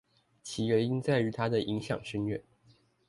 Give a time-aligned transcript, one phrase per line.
[0.41, 2.41] 其原因在於它的影響深遠